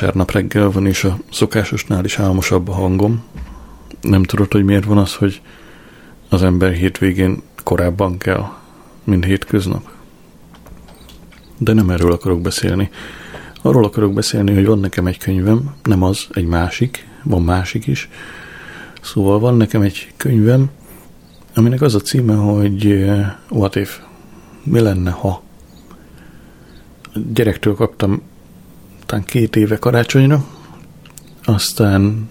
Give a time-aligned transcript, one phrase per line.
[0.00, 3.24] vasárnap reggel van, és a szokásosnál is álmosabb a hangom.
[4.00, 5.40] Nem tudod, hogy miért van az, hogy
[6.28, 8.44] az ember hétvégén korábban kell,
[9.04, 9.90] mint hétköznap?
[11.58, 12.90] De nem erről akarok beszélni.
[13.62, 18.08] Arról akarok beszélni, hogy van nekem egy könyvem, nem az, egy másik, van másik is.
[19.02, 20.70] Szóval van nekem egy könyvem,
[21.54, 24.00] aminek az a címe, hogy eh, What if?
[24.62, 25.42] Mi lenne, ha?
[27.32, 28.22] Gyerektől kaptam
[29.06, 30.44] talán két éve karácsonyra,
[31.44, 32.30] aztán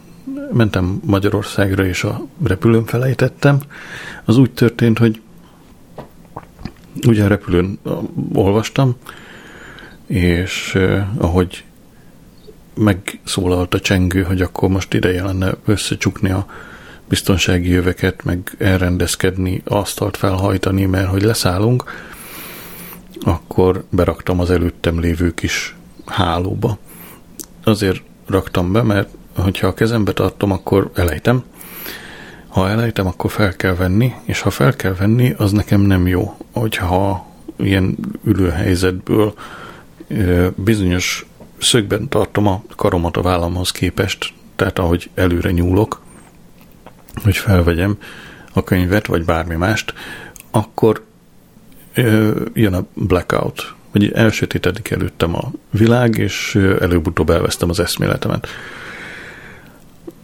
[0.54, 3.60] mentem Magyarországra, és a repülőn felejtettem.
[4.26, 5.22] Az úgy történt, hogy
[7.08, 7.80] ugye a repülőn
[8.34, 8.96] olvastam,
[10.08, 10.78] és
[11.18, 11.64] ahogy
[12.74, 16.46] megszólalt a csengő, hogy akkor most ideje lenne összecsukni a
[17.10, 21.84] biztonsági jöveket, meg elrendezkedni, asztalt felhajtani, mert hogy leszállunk,
[23.22, 25.76] akkor beraktam az előttem lévő kis
[26.06, 26.78] hálóba.
[27.64, 31.44] Azért raktam be, mert hogyha a kezembe tartom, akkor elejtem.
[32.48, 36.38] Ha elejtem, akkor fel kell venni, és ha fel kell venni, az nekem nem jó.
[36.52, 37.26] Hogyha
[37.58, 39.34] ilyen ülőhelyzetből
[40.56, 41.26] bizonyos
[41.60, 46.02] szögben tartom a karomat a vállamhoz képest, tehát ahogy előre nyúlok,
[47.24, 47.98] hogy felvegyem
[48.54, 49.94] a könyvet, vagy bármi mást,
[50.52, 51.06] akkor
[52.54, 58.48] jön a blackout, vagy elsötétedik előttem a világ, és előbb-utóbb elvesztem az eszméletemet.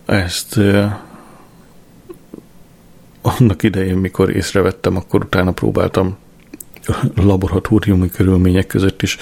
[0.05, 0.59] Ezt
[3.21, 6.17] annak idején, mikor észrevettem, akkor utána próbáltam
[7.15, 9.17] laboratóriumi körülmények között is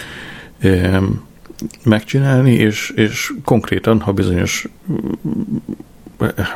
[1.84, 4.68] megcsinálni, és, és konkrétan, ha bizonyos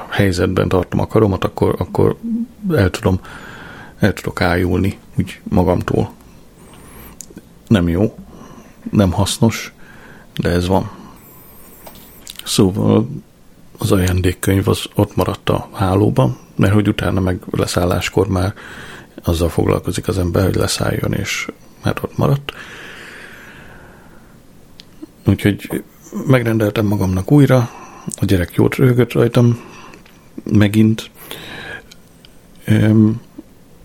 [0.10, 2.16] helyzetben tartom a karomat, akkor, akkor
[2.72, 3.20] el tudom
[4.00, 6.12] el tudok ájulni úgy magamtól.
[7.68, 8.18] Nem jó,
[8.92, 9.74] nem hasznos,
[10.36, 10.92] de ez van.
[12.44, 13.10] Szóval
[13.78, 18.54] az ajándékkönyv az ott maradt a hálóban, mert hogy utána meg leszálláskor már
[19.24, 21.48] azzal foglalkozik az ember, hogy leszálljon, és
[21.84, 22.52] mert ott maradt.
[25.26, 25.84] Úgyhogy
[26.28, 27.70] megrendeltem magamnak újra,
[28.20, 29.62] a gyerek jót röhögött rajtam,
[30.44, 31.10] megint,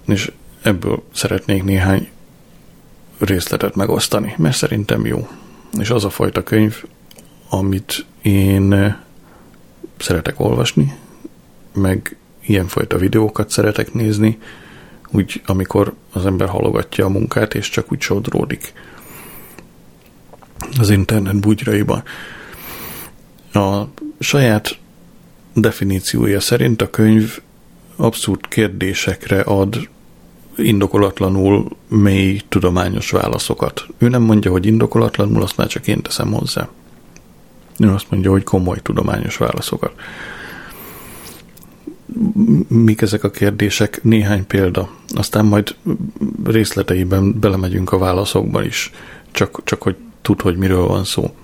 [0.07, 0.33] és
[0.63, 2.09] ebből szeretnék néhány
[3.19, 5.29] részletet megosztani, mert szerintem jó.
[5.79, 6.85] És az a fajta könyv,
[7.49, 8.97] amit én
[9.99, 10.99] szeretek olvasni,
[11.73, 12.17] meg
[12.47, 14.39] ilyenfajta videókat szeretek nézni,
[15.11, 18.73] úgy, amikor az ember halogatja a munkát, és csak úgy sodródik
[20.79, 22.03] az internet bugyraiban.
[23.53, 23.83] A
[24.19, 24.79] saját
[25.55, 27.39] definíciója szerint a könyv
[27.97, 29.89] abszurd kérdésekre ad
[30.59, 33.87] indokolatlanul mély tudományos válaszokat.
[33.99, 36.69] Ő nem mondja, hogy indokolatlanul, azt már csak én teszem hozzá.
[37.79, 39.93] Ő azt mondja, hogy komoly tudományos válaszokat.
[42.69, 44.03] Mik ezek a kérdések?
[44.03, 44.91] Néhány példa.
[45.09, 45.75] Aztán majd
[46.45, 48.91] részleteiben belemegyünk a válaszokba is,
[49.31, 51.35] csak, csak hogy tud, hogy miről van szó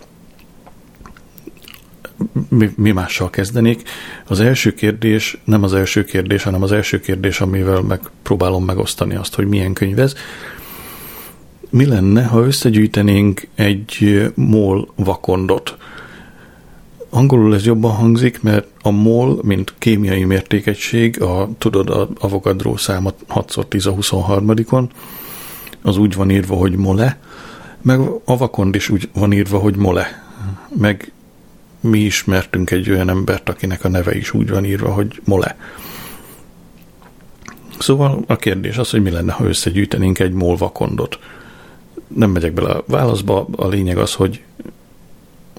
[2.48, 3.82] mi, mi mással kezdenék.
[4.26, 9.34] Az első kérdés nem az első kérdés, hanem az első kérdés, amivel megpróbálom megosztani azt,
[9.34, 10.14] hogy milyen könyv ez.
[11.70, 15.76] Mi lenne, ha összegyűjtenénk egy mol vakondot?
[17.10, 23.10] Angolul ez jobban hangzik, mert a mol, mint kémiai mértékegység, a, tudod, a Avogadro száma
[23.28, 24.50] 6x10 a 23
[25.82, 27.18] az úgy van írva, hogy mole,
[27.82, 30.22] meg a vakond is úgy van írva, hogy mole.
[30.76, 31.12] Meg
[31.84, 35.56] mi ismertünk egy olyan embert, akinek a neve is úgy van írva, hogy Mole.
[37.78, 41.19] Szóval a kérdés az, hogy mi lenne, ha összegyűjtenénk egy mol vakondot.
[42.06, 44.42] Nem megyek bele a válaszba, a lényeg az, hogy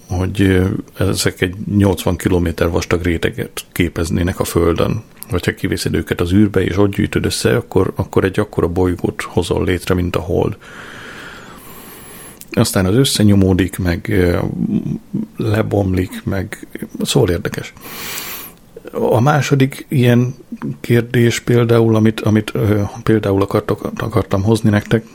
[0.07, 0.61] hogy
[0.97, 5.03] ezek egy 80 km vastag réteget képeznének a Földön.
[5.29, 9.21] Vagy ha kivészed őket az űrbe, és ott gyűjtöd össze, akkor, akkor egy akkora bolygót
[9.21, 10.57] hozol létre, mint a Hold
[12.55, 14.13] aztán az összenyomódik, meg
[15.37, 16.67] lebomlik, meg
[17.01, 17.73] szóval érdekes.
[18.91, 20.35] A második ilyen
[20.81, 22.53] kérdés például, amit, amit
[23.03, 25.05] például akartok, akartam hozni nektek,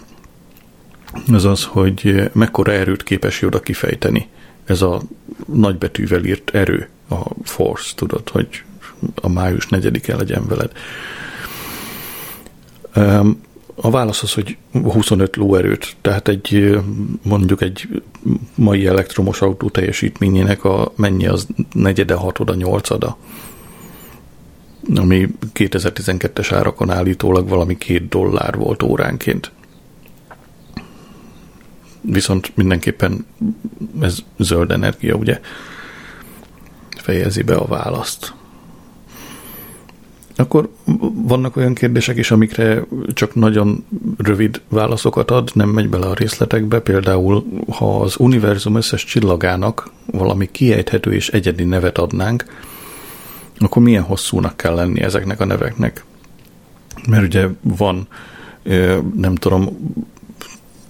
[1.33, 4.29] az az, hogy mekkora erőt képes oda kifejteni.
[4.65, 5.01] Ez a
[5.47, 8.63] nagybetűvel írt erő, a force, tudod, hogy
[9.15, 10.73] a május negyedike legyen veled.
[13.83, 16.79] A válasz az, hogy 25 lóerőt, tehát egy
[17.23, 18.03] mondjuk egy
[18.55, 23.17] mai elektromos autó teljesítményének a mennyi az negyede, hatoda, nyolcada,
[24.95, 29.53] ami 2012-es árakon állítólag valami két dollár volt óránként.
[32.01, 33.27] viszont mindenképpen
[34.01, 35.41] ez zöld energia, ugye?
[36.97, 38.35] Fejezi be a választ.
[40.41, 40.69] Akkor
[41.15, 43.85] vannak olyan kérdések is, amikre csak nagyon
[44.17, 46.81] rövid válaszokat ad, nem megy bele a részletekbe.
[46.81, 52.45] Például, ha az univerzum összes csillagának valami kiejthető és egyedi nevet adnánk,
[53.59, 56.05] akkor milyen hosszúnak kell lenni ezeknek a neveknek?
[57.09, 58.09] Mert ugye van,
[59.17, 59.69] nem tudom,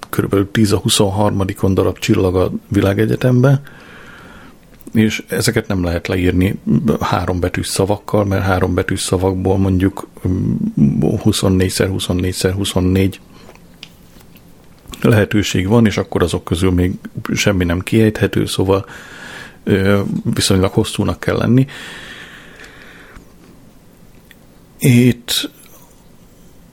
[0.08, 0.50] kb.
[0.50, 1.42] 10 a 23.
[1.74, 3.62] darab csillag a világegyetemben,
[4.92, 6.58] és ezeket nem lehet leírni
[7.00, 10.08] három betűs szavakkal, mert három betűs szavakból mondjuk
[10.78, 13.14] 24x24x24
[15.00, 16.92] lehetőség van, és akkor azok közül még
[17.34, 18.86] semmi nem kiejthető, szóval
[20.22, 21.66] viszonylag hosszúnak kell lenni.
[24.78, 25.50] Itt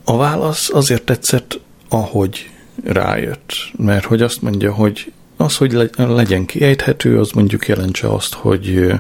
[0.03, 2.49] a válasz azért tetszett, ahogy
[2.83, 8.93] rájött, mert hogy azt mondja, hogy az, hogy legyen kiejthető, az mondjuk jelentse azt, hogy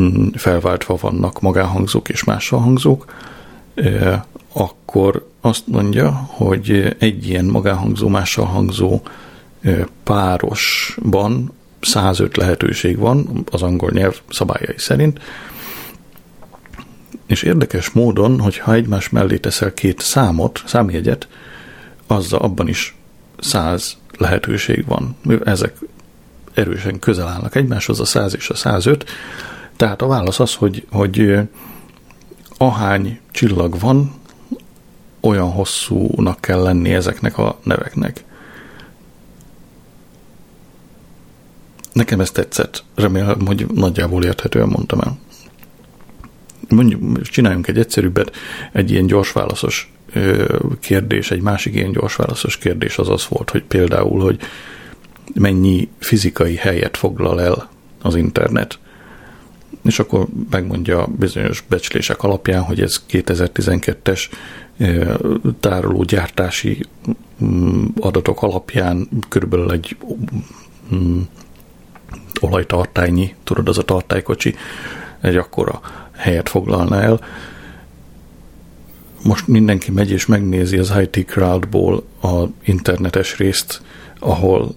[0.00, 3.14] mm, felváltva vannak magánhangzók és máshangzók,
[4.52, 9.00] akkor azt mondja, hogy egy ilyen magánhangzó, mással hangzó
[10.02, 15.20] párosban 105 lehetőség van az angol nyelv szabályai szerint,
[17.26, 21.28] és érdekes módon, hogyha egymás mellé teszel két számot, számjegyet,
[22.06, 22.96] azzal abban is
[23.38, 25.16] 100 lehetőség van.
[25.44, 25.76] Ezek
[26.54, 29.04] erősen közel állnak egymáshoz, a 100 és a 105.
[29.76, 31.38] Tehát a válasz az, hogy, hogy
[32.56, 34.14] ahány csillag van,
[35.20, 38.24] olyan hosszúnak kell lenni ezeknek a neveknek.
[41.92, 42.84] Nekem ez tetszett.
[42.94, 45.18] Remélem, hogy nagyjából érthetően mondtam el.
[46.68, 48.36] Mondjuk, csináljunk egy egyszerűbbet,
[48.72, 49.92] egy ilyen gyors válaszos
[50.80, 54.40] kérdés, egy másik ilyen gyors válaszos kérdés az az volt, hogy például, hogy
[55.34, 57.68] mennyi fizikai helyet foglal el
[58.02, 58.78] az internet.
[59.84, 64.24] És akkor megmondja bizonyos becslések alapján, hogy ez 2012-es
[65.60, 66.84] tároló gyártási
[67.44, 69.96] mm, adatok alapján körülbelül egy
[70.94, 71.20] mm,
[72.40, 74.54] olajtartálynyi, tudod, az a tartálykocsi
[75.20, 75.80] egy akkora
[76.18, 77.20] helyet foglalna el,
[79.22, 83.82] most mindenki megy és megnézi az IT Crowdból a internetes részt,
[84.18, 84.74] ahol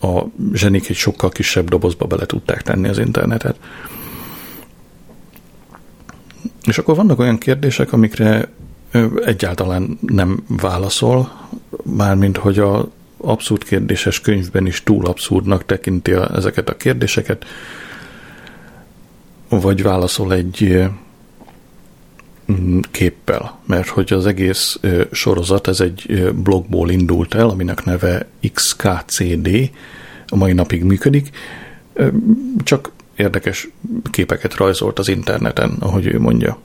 [0.00, 3.56] a zsenik egy sokkal kisebb dobozba bele tudták tenni az internetet.
[6.66, 8.48] És akkor vannak olyan kérdések, amikre
[9.24, 11.48] egyáltalán nem válaszol,
[11.82, 17.44] mármint hogy a abszurd kérdéses könyvben is túl abszurdnak tekinti a, ezeket a kérdéseket,
[19.48, 20.84] vagy válaszol egy
[22.90, 24.80] képpel, mert hogy az egész
[25.12, 29.70] sorozat, ez egy blogból indult el, aminek neve XKCD,
[30.26, 31.30] a mai napig működik,
[32.64, 33.68] csak érdekes
[34.10, 36.58] képeket rajzolt az interneten, ahogy ő mondja.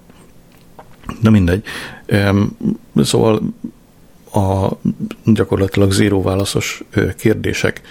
[1.22, 1.64] Na mindegy.
[2.96, 3.42] Szóval
[4.34, 4.68] a
[5.26, 6.84] gyakorlatilag zéró válaszos
[7.18, 7.82] kérdések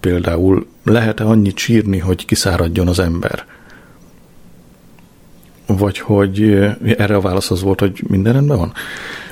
[0.00, 3.46] például lehet-e annyit sírni, hogy kiszáradjon az ember?
[5.66, 6.42] Vagy hogy
[6.80, 8.72] erre a válasz az volt, hogy minden rendben van,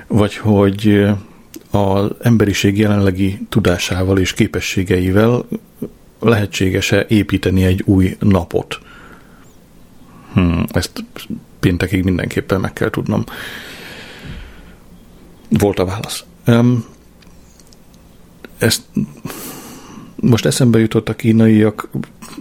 [0.07, 1.07] vagy hogy
[1.71, 5.45] az emberiség jelenlegi tudásával és képességeivel
[6.21, 8.79] lehetséges-e építeni egy új napot.
[10.33, 11.05] Hmm, ezt
[11.61, 13.25] péntekig mindenképpen meg kell tudnom.
[15.49, 16.25] Volt a válasz.
[16.47, 16.85] Um,
[18.59, 18.83] ezt
[20.15, 21.89] most eszembe jutott a kínaiak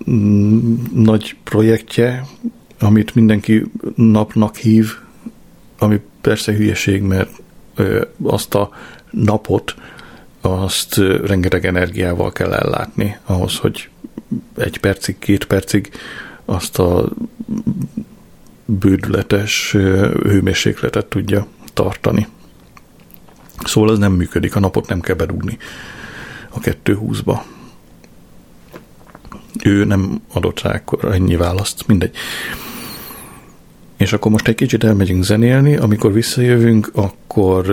[0.10, 2.26] mm, nagy projektje,
[2.84, 4.92] amit mindenki napnak hív,
[5.78, 7.42] ami persze hülyeség, mert
[8.24, 8.70] azt a
[9.10, 9.76] napot
[10.42, 13.90] azt rengeteg energiával kell ellátni ahhoz, hogy
[14.58, 15.92] egy percig, két percig
[16.46, 17.10] azt a
[18.66, 22.28] bődületes hőmérsékletet tudja tartani.
[23.64, 25.58] Szóval ez nem működik, a napot nem kell berúgni
[26.50, 27.40] a 220-ba.
[29.64, 32.16] Ő nem adott rá ennyi választ, mindegy.
[34.04, 37.70] És akkor most egy kicsit elmegyünk zenélni, amikor visszajövünk, akkor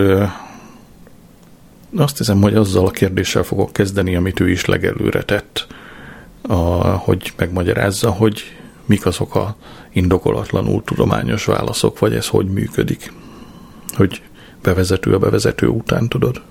[1.97, 5.67] azt hiszem, hogy azzal a kérdéssel fogok kezdeni, amit ő is legelőre tett,
[6.43, 8.43] a, hogy megmagyarázza, hogy
[8.87, 9.57] mik azok a
[9.93, 13.13] indokolatlanul tudományos válaszok, vagy ez hogy működik.
[13.97, 14.23] Hogy
[14.63, 16.43] bevezető a bevezető után, tudod?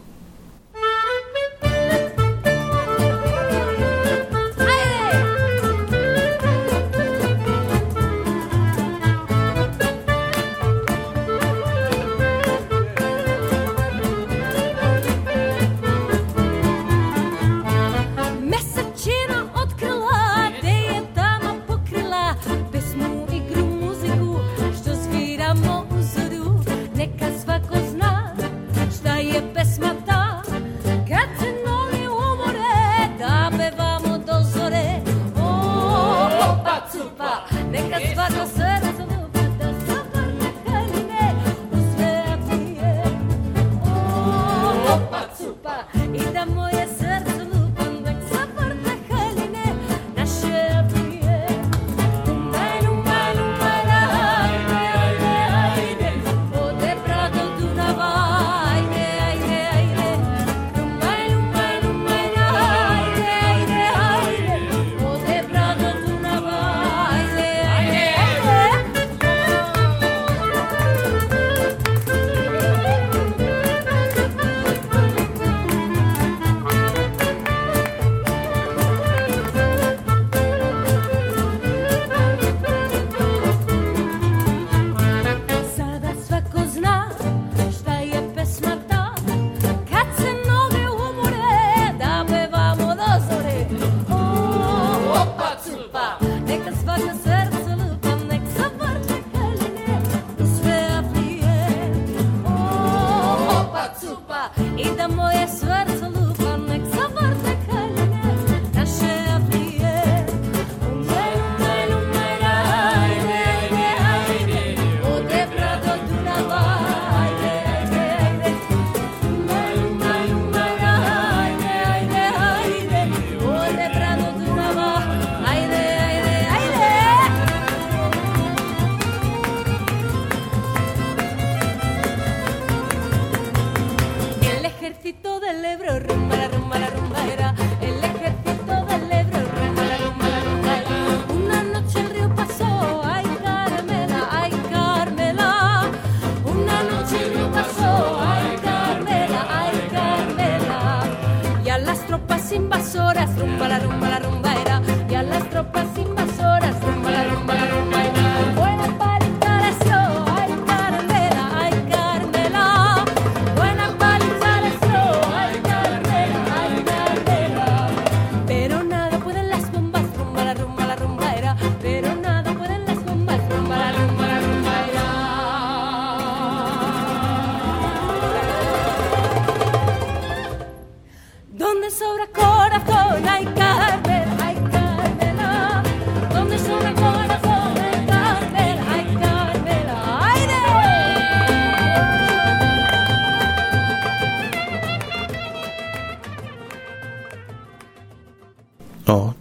[153.09, 153.98] horas, rumba la rumba.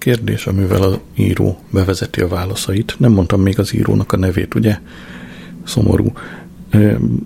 [0.08, 2.94] Kérdés, amivel a író bevezeti a válaszait.
[2.98, 4.78] Nem mondtam még az írónak a nevét, ugye?
[5.64, 6.12] Szomorú.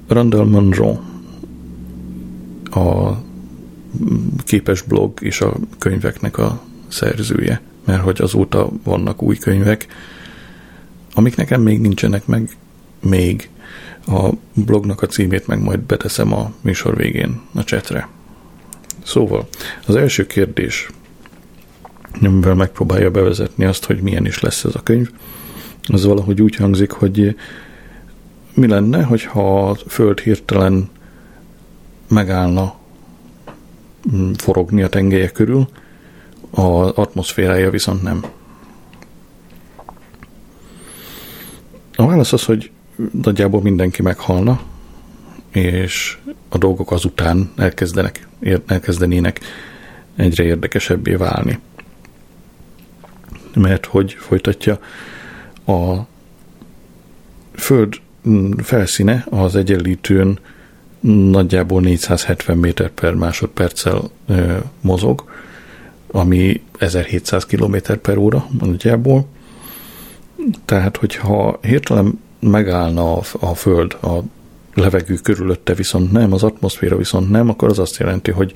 [0.09, 1.01] Randall Monroe
[2.65, 3.13] a
[4.45, 9.87] képes blog és a könyveknek a szerzője, mert hogy azóta vannak új könyvek,
[11.15, 12.57] amik nekem még nincsenek meg,
[13.01, 13.51] még
[14.07, 18.09] a blognak a címét meg majd beteszem a műsor végén a csetre.
[19.05, 19.49] Szóval,
[19.87, 20.91] az első kérdés,
[22.21, 25.11] amivel megpróbálja bevezetni azt, hogy milyen is lesz ez a könyv,
[25.87, 27.37] az valahogy úgy hangzik, hogy
[28.55, 30.89] mi lenne, hogyha a Föld hirtelen
[32.09, 32.75] megállna
[34.15, 35.69] mm, forogni a tengelye körül,
[36.51, 38.25] az atmoszférája viszont nem.
[41.97, 42.71] A válasz az, hogy
[43.23, 44.61] nagyjából mindenki meghalna,
[45.51, 48.29] és a dolgok azután elkezdenek,
[48.67, 49.41] elkezdenének
[50.17, 51.59] egyre érdekesebbé válni.
[53.55, 54.79] Mert hogy folytatja
[55.67, 56.07] a
[57.53, 58.01] Föld
[58.57, 60.39] felszíne az egyenlítőn
[61.31, 64.11] nagyjából 470 méter per másodperccel
[64.81, 65.25] mozog,
[66.11, 69.27] ami 1700 km per óra nagyjából.
[70.65, 74.19] Tehát, hogyha hirtelen megállna a, a Föld, a
[74.75, 78.53] levegő körülötte viszont nem, az atmoszféra viszont nem, akkor az azt jelenti, hogy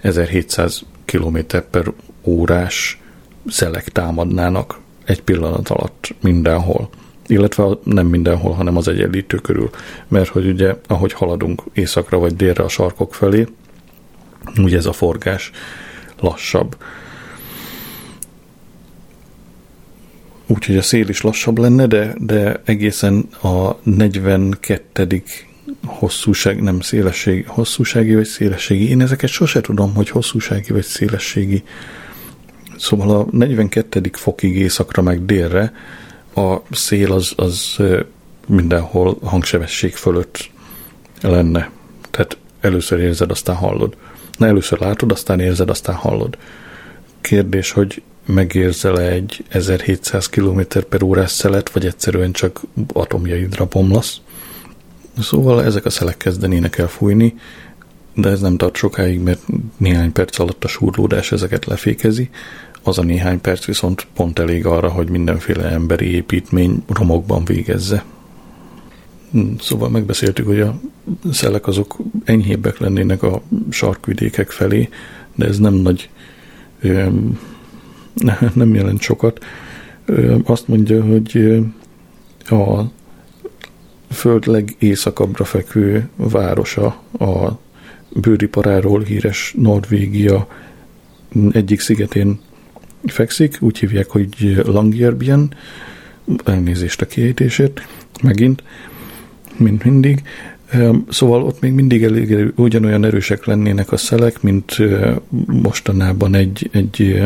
[0.00, 1.38] 1700 km
[1.70, 3.01] per órás
[3.46, 6.88] szelek támadnának egy pillanat alatt mindenhol.
[7.26, 9.70] Illetve nem mindenhol, hanem az egyenlítő körül.
[10.08, 13.46] Mert hogy ugye, ahogy haladunk északra vagy délre a sarkok felé,
[14.56, 15.50] ugye ez a forgás
[16.20, 16.76] lassabb.
[20.46, 25.22] Úgyhogy a szél is lassabb lenne, de, de egészen a 42
[25.84, 28.88] hosszúság, nem szélességi, hosszúsági vagy szélességi.
[28.88, 31.62] Én ezeket sose tudom, hogy hosszúsági vagy szélességi.
[32.82, 34.10] Szóval a 42.
[34.12, 35.72] fokig északra meg délre
[36.34, 37.76] a szél az, az
[38.46, 40.50] mindenhol hangsebesség fölött
[41.20, 41.70] lenne.
[42.10, 43.96] Tehát először érzed, aztán hallod.
[44.38, 46.38] Na, először látod, aztán érzed, aztán hallod.
[47.20, 52.60] Kérdés, hogy megérzel-e egy 1700 km per órás szelet, vagy egyszerűen csak
[52.92, 54.20] atomjaidra bomlasz.
[55.18, 57.34] Szóval ezek a szelek kezdenének el fújni,
[58.14, 59.40] de ez nem tart sokáig, mert
[59.76, 62.30] néhány perc alatt a súrlódás ezeket lefékezi,
[62.82, 68.04] az a néhány perc viszont pont elég arra, hogy mindenféle emberi építmény romokban végezze.
[69.58, 70.80] Szóval megbeszéltük, hogy a
[71.32, 74.88] szelek azok enyhébbek lennének a sarkvidékek felé,
[75.34, 76.10] de ez nem nagy,
[78.54, 79.44] nem jelent sokat.
[80.44, 81.60] Azt mondja, hogy
[82.40, 82.82] a
[84.10, 86.86] föld legészakabbra fekvő városa
[87.18, 87.58] a
[88.20, 90.46] bőriparáról híres Norvégia
[91.52, 92.40] egyik szigetén
[93.06, 95.54] fekszik, úgy hívják, hogy Langyerbien,
[96.44, 97.86] elnézést a kiejtését,
[98.22, 98.62] megint,
[99.56, 100.22] mint mindig.
[101.08, 104.76] Szóval ott még mindig elég ugyanolyan erősek lennének a szelek, mint
[105.46, 107.22] mostanában egy, egy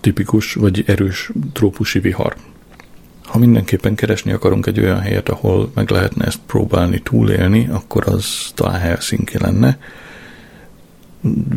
[0.00, 2.36] tipikus vagy erős trópusi vihar.
[3.24, 8.26] Ha mindenképpen keresni akarunk egy olyan helyet, ahol meg lehetne ezt próbálni túlélni, akkor az
[8.54, 9.78] talán Helsinki lenne.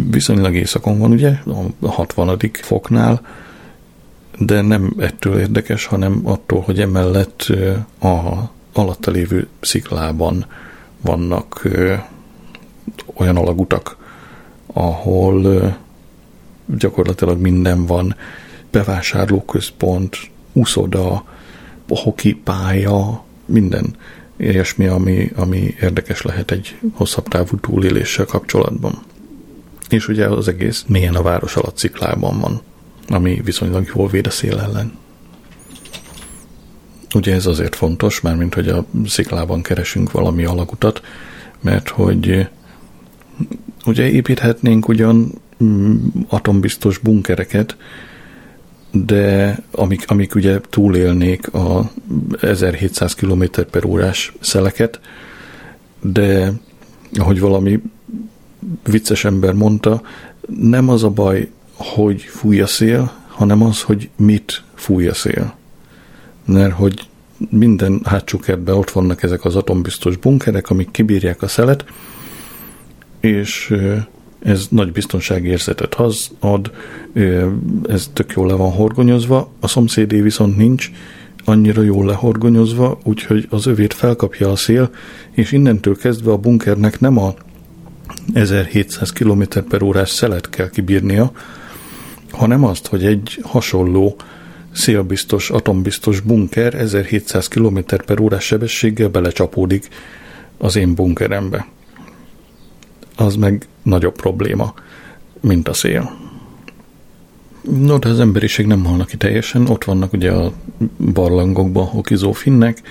[0.10, 1.40] Viszonylag északon van, ugye,
[1.80, 2.40] a 60.
[2.62, 3.22] foknál,
[4.38, 7.48] de nem ettől érdekes, hanem attól, hogy emellett
[8.02, 10.46] a alatta lévő sziklában
[11.02, 11.68] vannak
[13.14, 13.98] olyan alagutak,
[14.74, 15.78] ahol
[16.78, 18.16] gyakorlatilag minden van,
[18.72, 20.18] bevásárlóközpont,
[20.54, 21.24] úszoda,
[21.88, 23.96] hokipálya, minden
[24.38, 29.02] ilyesmi, ami, ami érdekes lehet egy hosszabb távú túléléssel kapcsolatban.
[29.90, 32.62] És ugye az egész mélyen a város alatt sziklában van,
[33.08, 34.98] ami viszonylag jól véd a szél ellen.
[37.16, 41.02] Ugye ez azért fontos, mármint hogy a sziklában keresünk valami alagutat,
[41.62, 42.48] mert hogy
[43.86, 45.32] ugye építhetnénk ugyan
[45.64, 45.96] mm,
[46.28, 47.78] atombiztos bunkereket,
[48.92, 51.92] de amik, amik ugye túlélnék a
[52.42, 55.00] 1700 km per órás szeleket,
[56.02, 56.54] de
[57.14, 57.82] ahogy valami
[58.84, 60.02] vicces ember mondta,
[60.60, 65.54] nem az a baj, hogy fúj a szél, hanem az, hogy mit fúj a szél.
[66.46, 67.08] Mert hogy
[67.50, 71.86] minden hátsó kertben ott vannak ezek az atombiztos bunkerek, amik kibírják a szelet,
[73.20, 73.76] és
[74.40, 76.72] ez nagy biztonságérzetet az ad,
[77.88, 80.92] ez tök jól le van horgonyozva, a szomszédé viszont nincs
[81.46, 84.90] annyira jól lehorgonyozva, úgyhogy az övét felkapja a szél,
[85.32, 87.34] és innentől kezdve a bunkernek nem a
[88.34, 91.32] 1700 km per órás szelet kell kibírnia,
[92.32, 94.16] hanem azt, hogy egy hasonló
[94.72, 99.88] szélbiztos, atombiztos bunker 1700 km per órás sebességgel belecsapódik
[100.58, 101.68] az én bunkerembe.
[103.16, 104.74] Az meg nagyobb probléma,
[105.40, 106.18] mint a szél.
[107.62, 109.68] No, de az emberiség nem halnak ki teljesen.
[109.68, 110.52] Ott vannak ugye a
[111.14, 112.82] barlangokban hokizó finnek,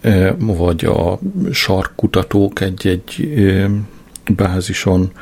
[0.00, 1.18] e, vagy a
[1.50, 3.70] sarkkutatók egy-egy e,
[4.34, 5.12] bázison,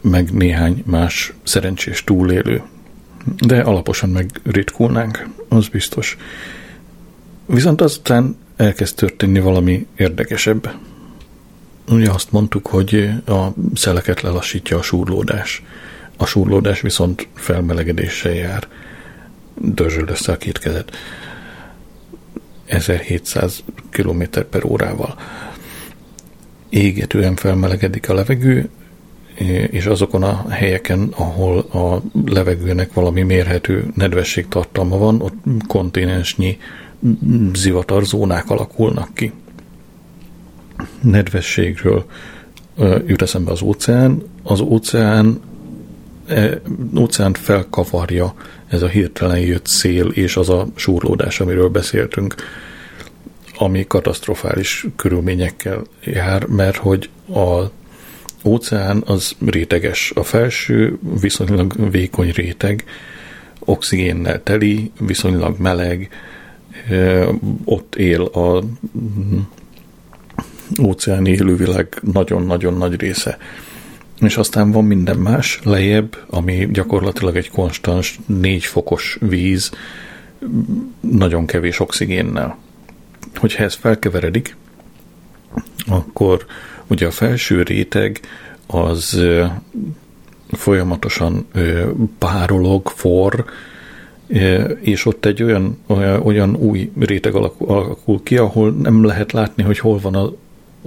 [0.00, 2.62] meg néhány más szerencsés túlélő.
[3.46, 6.16] De alaposan megritkulnánk, az biztos.
[7.46, 10.74] Viszont aztán elkezd történni valami érdekesebb.
[11.88, 15.62] Ugye azt mondtuk, hogy a szeleket lelassítja a súrlódás.
[16.16, 18.68] A súrlódás viszont felmelegedéssel jár.
[19.54, 20.96] Dörzsöl össze a két kezet.
[22.66, 25.18] 1700 km per órával.
[26.68, 28.68] Égetően felmelegedik a levegő,
[29.70, 35.34] és azokon a helyeken, ahol a levegőnek valami mérhető nedvességtartalma van, ott
[35.66, 36.58] kontinensnyi
[37.54, 39.32] zivatarzónák alakulnak ki.
[41.00, 42.04] Nedvességről
[43.06, 44.22] jut eszembe az óceán.
[44.42, 45.40] Az óceán
[46.26, 46.60] e,
[46.98, 48.34] óceánt felkavarja
[48.68, 52.34] ez a hirtelen jött szél és az a súrlódás, amiről beszéltünk,
[53.58, 57.64] ami katasztrofális körülményekkel jár, mert hogy a
[58.44, 60.12] óceán az réteges.
[60.14, 62.84] A felső viszonylag vékony réteg,
[63.58, 66.10] oxigénnel teli, viszonylag meleg,
[67.64, 69.38] ott él a mm,
[70.82, 73.38] óceáni élővilág nagyon-nagyon nagy része.
[74.20, 79.70] És aztán van minden más lejjebb, ami gyakorlatilag egy konstans négy fokos víz,
[81.00, 82.58] nagyon kevés oxigénnel.
[83.36, 84.56] Hogyha ez felkeveredik,
[85.88, 86.46] akkor
[86.86, 88.20] ugye a felső réteg
[88.66, 89.22] az
[90.52, 91.46] folyamatosan
[92.18, 93.44] párolog, for,
[94.80, 95.78] és ott egy olyan,
[96.22, 100.30] olyan, új réteg alakul ki, ahol nem lehet látni, hogy hol van az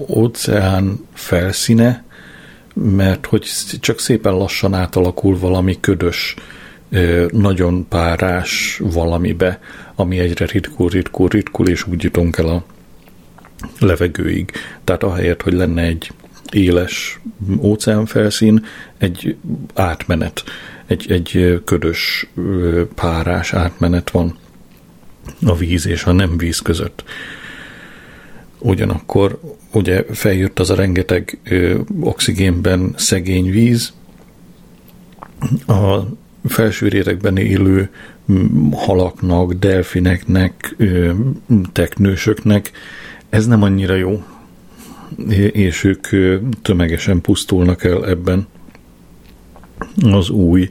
[0.07, 2.03] óceán felszíne,
[2.73, 3.47] mert hogy
[3.79, 6.35] csak szépen lassan átalakul valami ködös,
[7.31, 9.59] nagyon párás valamibe,
[9.95, 12.63] ami egyre ritkul, ritkul, ritkul, és úgy jutunk el a
[13.79, 14.51] levegőig.
[14.83, 16.11] Tehát ahelyett, hogy lenne egy
[16.51, 17.19] éles
[17.61, 18.65] óceánfelszín,
[18.97, 19.35] egy
[19.73, 20.43] átmenet,
[20.85, 22.29] egy, egy ködös
[22.95, 24.37] párás átmenet van
[25.45, 27.03] a víz és a nem víz között.
[28.59, 29.39] Ugyanakkor
[29.71, 33.93] ugye feljött az a rengeteg ö, oxigénben szegény víz,
[35.67, 35.99] a
[36.49, 37.89] felső rétegben élő
[38.71, 41.11] halaknak, delfineknek, ö,
[41.71, 42.71] teknősöknek
[43.29, 44.23] ez nem annyira jó,
[45.51, 46.07] és ők
[46.61, 48.47] tömegesen pusztulnak el ebben
[50.01, 50.69] az új,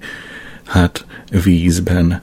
[0.65, 1.07] hát
[1.45, 2.23] vízben,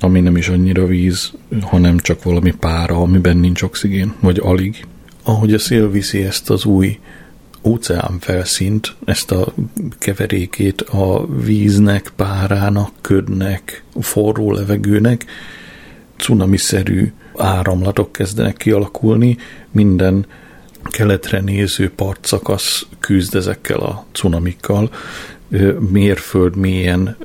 [0.00, 4.86] ami nem is annyira víz, hanem csak valami pára, amiben nincs oxigén, vagy alig.
[5.22, 6.98] Ahogy a szél viszi ezt az új
[7.66, 9.54] óceán felszínt, ezt a
[9.98, 15.24] keverékét a víznek, párának, ködnek, forró levegőnek,
[16.16, 19.36] cunamiszerű áramlatok kezdenek kialakulni,
[19.70, 20.26] minden
[20.82, 24.90] keletre néző partszakasz küzd ezekkel a cunamikkal,
[25.90, 27.16] mérföld mélyen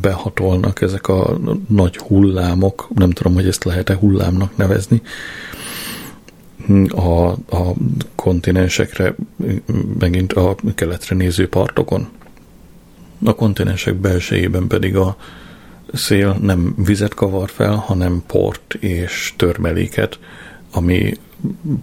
[0.00, 5.02] behatolnak ezek a nagy hullámok, nem tudom, hogy ezt lehet-e hullámnak nevezni,
[6.88, 7.74] a, a
[8.14, 9.14] kontinensekre,
[9.98, 12.08] megint a keletre néző partokon.
[13.24, 15.16] A kontinensek belsejében pedig a
[15.92, 20.18] szél nem vizet kavar fel, hanem port és törmeléket,
[20.72, 21.14] ami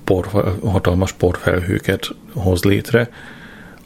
[0.04, 0.26] por,
[0.63, 3.10] hatalmas porfelhőket hoz létre,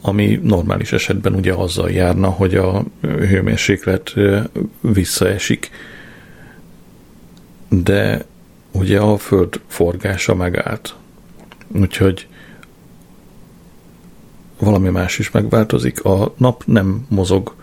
[0.02, 4.14] ami normális esetben ugye azzal járna, hogy a hőmérséklet
[4.82, 5.70] visszaesik.
[7.70, 8.26] De
[8.72, 10.96] ugye a föld forgása megállt.
[11.68, 12.28] Úgyhogy
[14.60, 16.04] valami más is megváltozik.
[16.04, 17.56] A nap nem mozog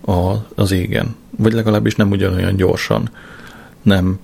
[0.00, 3.10] a, az égen, vagy legalábbis nem ugyanolyan gyorsan.
[3.82, 4.18] Nem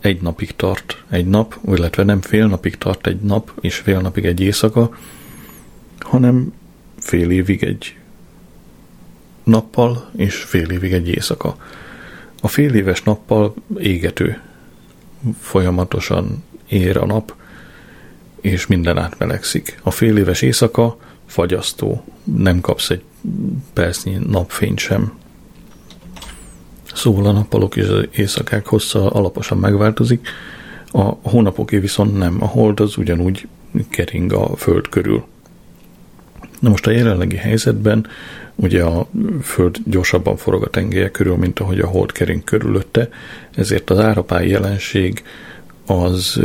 [0.00, 4.24] egy napig tart egy nap, illetve nem fél napig tart egy nap, és fél napig
[4.24, 4.96] egy éjszaka,
[5.98, 6.52] hanem
[6.98, 7.96] fél évig egy
[9.44, 11.56] nappal, és fél évig egy éjszaka.
[12.40, 14.40] A fél éves nappal égető.
[15.40, 17.34] Folyamatosan ér a nap,
[18.40, 19.80] és minden átmelegszik.
[19.82, 23.02] A fél éves éjszaka fagyasztó, nem kapsz egy
[23.72, 25.12] percnyi napfényt sem.
[26.94, 30.28] Szóval a nappalok és az éjszakák hossza alaposan megváltozik,
[30.92, 32.36] a hónapoké viszont nem.
[32.40, 33.48] A hold az ugyanúgy
[33.90, 35.24] kering a föld körül.
[36.60, 38.06] Na most a jelenlegi helyzetben
[38.60, 39.06] ugye a
[39.42, 43.08] Föld gyorsabban forog a tengelye körül, mint ahogy a hold kering körülötte,
[43.54, 45.24] ezért az árapály jelenség
[45.86, 46.40] az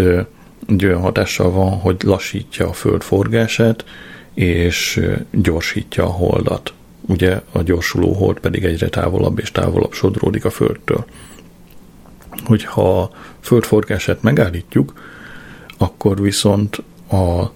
[0.67, 3.85] egy olyan hatással van, hogy lassítja a Föld forgását,
[4.33, 6.73] és gyorsítja a holdat.
[7.01, 11.05] Ugye a gyorsuló hold pedig egyre távolabb és távolabb sodródik a Földtől.
[12.43, 14.93] Hogyha a Föld forgását megállítjuk,
[15.77, 17.51] akkor viszont a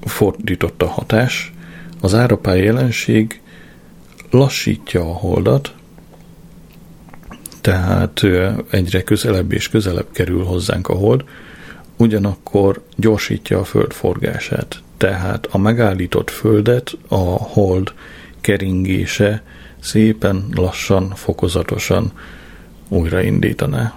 [0.00, 1.54] fordított a hatás,
[2.00, 3.40] az árapály jelenség
[4.30, 5.74] lassítja a holdat,
[7.60, 8.22] tehát
[8.70, 11.24] egyre közelebb és közelebb kerül hozzánk a hold,
[11.96, 14.82] ugyanakkor gyorsítja a föld forgását.
[14.96, 17.92] Tehát a megállított földet a hold
[18.40, 19.42] keringése
[19.80, 22.12] szépen, lassan, fokozatosan
[22.88, 23.94] újraindítaná.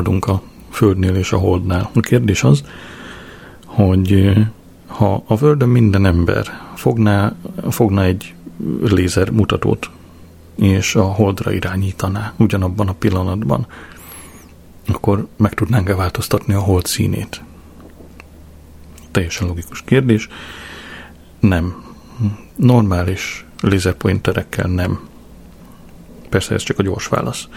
[0.00, 1.90] Maradunk a Földnél és a Holdnál.
[1.94, 2.64] A kérdés az,
[3.64, 4.32] hogy
[4.86, 7.36] ha a Földön minden ember fogná,
[7.70, 8.34] fogná egy
[8.82, 9.90] lézer mutatót,
[10.56, 13.66] és a Holdra irányítaná ugyanabban a pillanatban,
[14.86, 17.42] akkor meg tudnánk-e változtatni a Hold színét?
[19.10, 20.28] teljesen logikus kérdés.
[21.40, 21.84] Nem.
[22.56, 25.08] Normális lézerpointerekkel nem.
[26.28, 27.48] Persze ez csak a gyors válasz.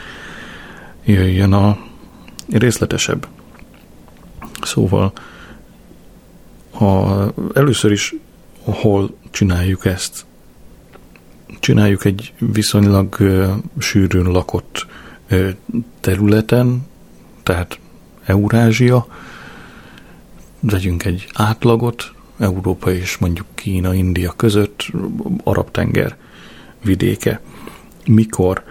[1.03, 1.77] Jöjjön a
[2.49, 3.27] részletesebb.
[4.61, 5.13] Szóval
[6.71, 7.13] a,
[7.53, 8.15] először is
[8.63, 10.25] hol csináljuk ezt?
[11.59, 14.85] Csináljuk egy viszonylag ö, sűrűn lakott
[15.27, 15.49] ö,
[15.99, 16.87] területen,
[17.43, 17.79] tehát
[18.25, 19.07] Eurázsia,
[20.59, 24.87] vegyünk egy átlagot, Európa és mondjuk Kína, India között,
[25.43, 26.17] Arab-tenger
[26.81, 27.41] vidéke.
[28.05, 28.63] Mikor?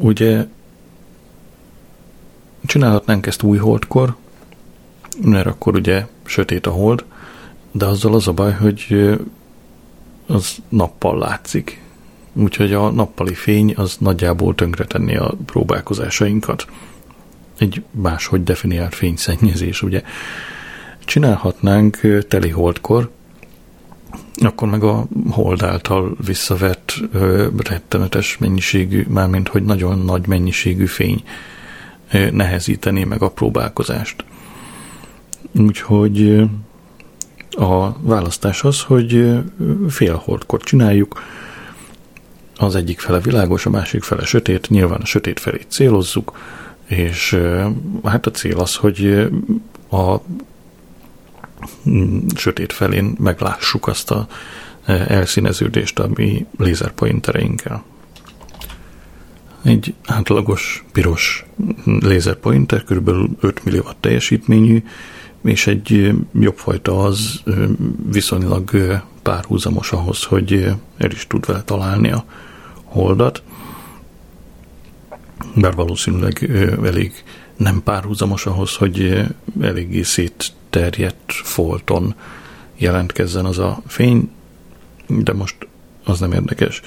[0.00, 0.46] Ugye
[2.66, 4.16] csinálhatnánk ezt új holdkor,
[5.24, 7.04] mert akkor ugye sötét a hold,
[7.72, 9.10] de azzal az a baj, hogy
[10.26, 11.82] az nappal látszik.
[12.32, 16.66] Úgyhogy a nappali fény az nagyjából tönkretenni a próbálkozásainkat.
[17.58, 20.02] Egy máshogy definiált fényszennyezés, ugye.
[21.04, 23.10] Csinálhatnánk teli holdkor,
[24.34, 31.22] akkor meg a hold által visszavett ö, rettenetes mennyiségű, mármint hogy nagyon nagy mennyiségű fény
[32.32, 34.24] nehezíteni meg a próbálkozást.
[35.52, 36.42] Úgyhogy
[37.50, 39.38] a választás az, hogy
[39.88, 41.22] fél holdkor csináljuk,
[42.56, 46.38] az egyik fele világos, a másik fele sötét, nyilván a sötét felé célozzuk,
[46.86, 47.38] és
[48.04, 49.28] hát a cél az, hogy
[49.90, 50.16] a
[51.88, 54.26] mm, sötét felén meglássuk azt a
[54.86, 57.84] elszíneződést a mi lézerpointereinkkel.
[59.62, 61.44] Egy átlagos piros
[61.84, 63.10] lézerpointer, kb.
[63.40, 64.82] 5 millió teljesítményű,
[65.42, 67.42] és egy jobbfajta az
[68.10, 68.70] viszonylag
[69.22, 70.52] párhuzamos ahhoz, hogy
[70.96, 72.24] el is tud vele találni a
[72.84, 73.42] holdat,
[75.54, 76.50] bár valószínűleg
[76.84, 77.12] elég
[77.56, 79.24] nem párhuzamos ahhoz, hogy
[79.60, 82.14] eléggé szétterjedt folton
[82.76, 84.30] jelentkezzen az a fény,
[85.06, 85.56] de most
[86.04, 86.82] az nem érdekes.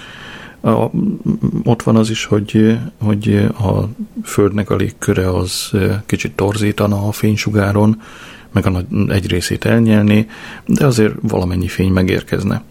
[1.64, 3.90] Ott van az is, hogy, hogy a
[4.24, 5.72] Földnek a légköre az
[6.06, 8.02] kicsit torzítana a fénysugáron,
[8.52, 10.30] meg a nagy, egy részét elnyelni,
[10.66, 12.64] de azért valamennyi fény megérkezne.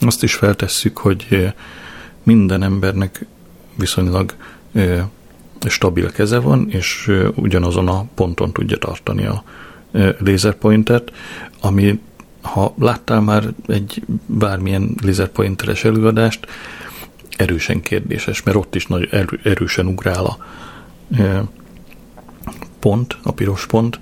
[0.00, 1.52] Azt is feltesszük, hogy
[2.22, 3.26] minden embernek
[3.74, 4.34] viszonylag
[5.66, 9.44] stabil keze van, és ugyanazon a ponton tudja tartani a
[10.18, 11.12] lézerpointet,
[11.60, 12.00] ami
[12.44, 16.46] ha láttál már egy bármilyen lézerpointeres előadást,
[17.36, 20.38] erősen kérdéses, mert ott is nagy erő, erősen ugrál a
[22.78, 24.00] pont, a piros pont,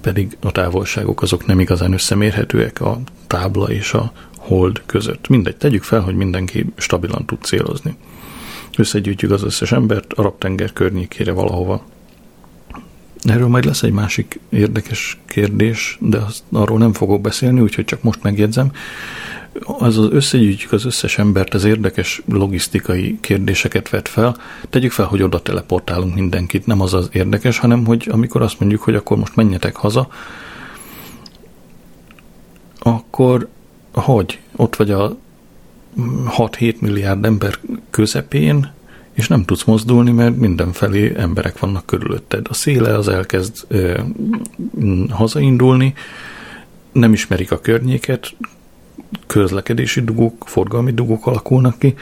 [0.00, 5.28] pedig a távolságok azok nem igazán összemérhetőek a tábla és a hold között.
[5.28, 7.96] Mindegy, tegyük fel, hogy mindenki stabilan tud célozni.
[8.76, 11.84] Összegyűjtjük az összes embert Arab-tenger környékére valahova.
[13.22, 18.02] Erről majd lesz egy másik érdekes kérdés, de azt, arról nem fogok beszélni, úgyhogy csak
[18.02, 18.70] most megjegyzem.
[19.64, 24.36] Az az összegyűjtjük az összes embert, az érdekes logisztikai kérdéseket vet fel.
[24.70, 26.66] Tegyük fel, hogy oda teleportálunk mindenkit.
[26.66, 30.08] Nem az az érdekes, hanem hogy amikor azt mondjuk, hogy akkor most menjetek haza,
[32.78, 33.48] akkor
[33.92, 34.40] hogy?
[34.56, 35.16] Ott vagy a
[35.96, 37.58] 6-7 milliárd ember
[37.90, 38.72] közepén,
[39.16, 42.46] és nem tudsz mozdulni, mert mindenfelé emberek vannak körülötted.
[42.48, 44.00] A széle az elkezd ö,
[45.10, 45.94] hazaindulni,
[46.92, 48.36] nem ismerik a környéket,
[49.26, 51.94] közlekedési dugók, forgalmi dugók alakulnak ki,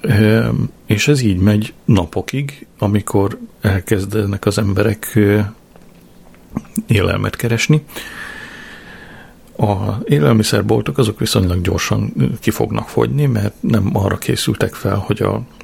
[0.00, 0.48] ö,
[0.86, 5.40] és ez így megy napokig, amikor elkezdenek az emberek ö,
[6.86, 7.82] élelmet keresni,
[9.58, 15.38] a élelmiszerboltok azok viszonylag gyorsan ki fognak fogyni, mert nem arra készültek fel, hogy a
[15.38, 15.55] mm,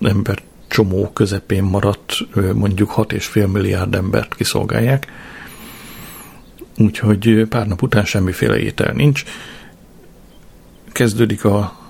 [0.00, 2.16] ember csomó közepén maradt
[2.54, 5.06] mondjuk 6,5 milliárd embert kiszolgálják.
[6.78, 9.24] Úgyhogy pár nap után semmiféle étel nincs.
[10.92, 11.80] Kezdődik a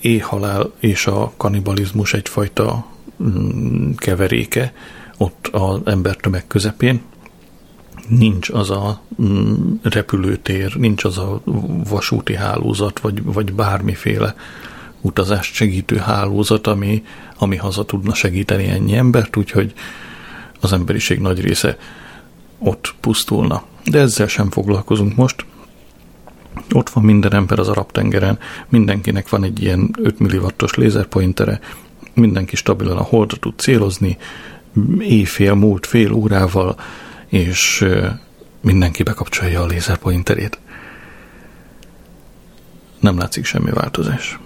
[0.00, 2.86] éhhalál és a kanibalizmus egyfajta
[3.22, 4.72] mm, keveréke
[5.16, 7.00] ott az embertömeg közepén,
[8.08, 11.42] nincs az a mm, repülőtér, nincs az a
[11.88, 14.34] vasúti hálózat, vagy, vagy bármiféle
[15.02, 17.04] utazást segítő hálózat, ami,
[17.38, 19.72] ami haza tudna segíteni ennyi embert, úgyhogy
[20.60, 21.76] az emberiség nagy része
[22.58, 23.62] ott pusztulna.
[23.84, 25.44] De ezzel sem foglalkozunk most.
[26.72, 28.38] Ott van minden ember az Arab-tengeren,
[28.68, 31.60] mindenkinek van egy ilyen 5 milliwattos lézerpointere,
[32.14, 34.16] mindenki stabilan a holdra tud célozni,
[34.98, 36.76] éjfél múlt fél órával
[37.26, 37.86] és
[38.60, 40.58] mindenki bekapcsolja a lézerpointerét.
[43.00, 44.38] Nem látszik semmi változás.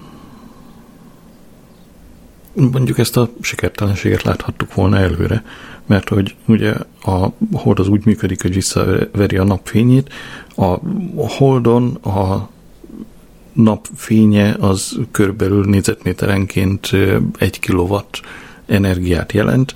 [2.56, 5.44] Mondjuk ezt a sikertelenséget láthattuk volna előre,
[5.86, 10.12] mert hogy ugye a hold az úgy működik, hogy visszaveri a napfényét,
[10.56, 10.78] a
[11.16, 12.48] holdon a
[13.52, 16.90] napfénye az körülbelül négyzetméterenként
[17.38, 18.20] egy kilowatt
[18.66, 19.74] energiát jelent,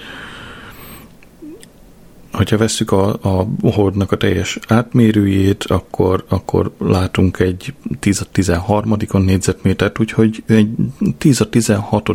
[2.32, 8.96] hogyha vesszük a, a holdnak a teljes átmérőjét, akkor, akkor látunk egy 10 a 13
[9.12, 10.70] négyzetmétert, úgyhogy egy
[11.18, 12.08] 10 a 16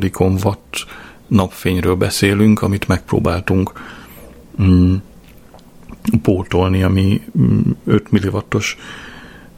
[0.43, 0.85] watt
[1.27, 3.71] napfényről beszélünk, amit megpróbáltunk
[4.61, 4.95] mm,
[6.21, 7.21] pótolni, ami
[7.85, 8.77] 5 mm, milliwattos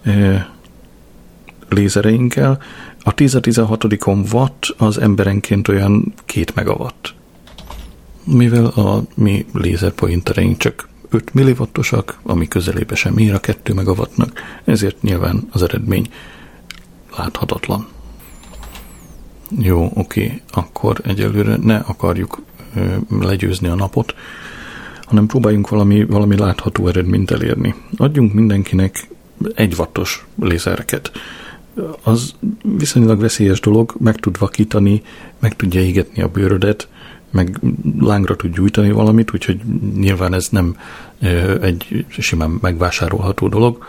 [0.03, 0.49] e,
[1.69, 2.61] lézereinkkel.
[2.99, 3.85] A 10 a 16
[4.31, 7.15] watt az emberenként olyan 2 megawatt
[8.27, 15.01] mivel a mi lézerpointereink csak 5 milliwattosak, ami közelébe sem ér a 2 megawattnak, ezért
[15.01, 16.07] nyilván az eredmény
[17.17, 17.87] láthatatlan.
[19.59, 22.41] Jó, oké, akkor egyelőre ne akarjuk
[22.75, 24.15] ö, legyőzni a napot,
[25.05, 27.75] hanem próbáljunk valami, valami látható eredményt elérni.
[27.97, 29.07] Adjunk mindenkinek
[29.55, 31.11] egy wattos lézereket.
[32.03, 32.33] Az
[32.77, 35.01] viszonylag veszélyes dolog, meg tud vakítani,
[35.39, 36.87] meg tudja égetni a bőrödet,
[37.29, 37.59] meg
[37.99, 39.61] lángra tud gyújtani valamit, úgyhogy
[39.95, 40.77] nyilván ez nem
[41.61, 43.85] egy simán megvásárolható dolog,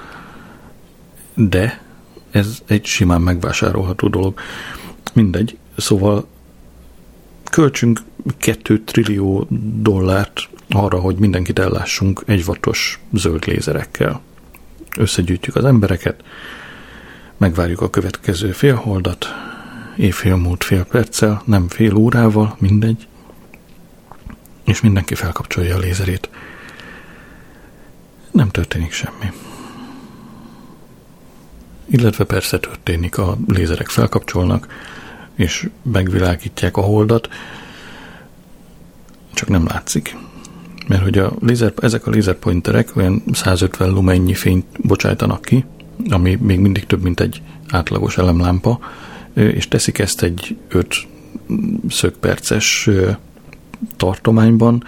[1.34, 1.82] de
[2.30, 4.38] ez egy simán megvásárolható dolog.
[5.12, 6.26] Mindegy, szóval
[7.50, 8.00] költsünk
[8.36, 9.46] 2 trillió
[9.80, 14.20] dollárt arra, hogy mindenkit ellássunk egy vatos zöld lézerekkel.
[14.96, 16.24] Összegyűjtjük az embereket,
[17.36, 19.26] megvárjuk a következő félholdat,
[19.96, 23.06] évfél múlt fél perccel, nem fél órával, mindegy,
[24.68, 26.28] és mindenki felkapcsolja a lézerét.
[28.30, 29.32] Nem történik semmi.
[31.86, 34.66] Illetve persze történik, a lézerek felkapcsolnak,
[35.34, 37.28] és megvilágítják a holdat,
[39.34, 40.16] csak nem látszik.
[40.86, 45.64] Mert hogy a lézer, ezek a lézerpointerek olyan 150 lumennyi fényt bocsájtanak ki,
[46.08, 48.78] ami még mindig több, mint egy átlagos elemlámpa,
[49.34, 51.06] és teszik ezt egy 5
[51.88, 52.88] szögperces
[53.96, 54.84] tartományban